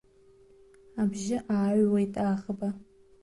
Абжьы 1.01 1.37
ааҩуеит 1.53 2.13
аӷба. 2.29 2.69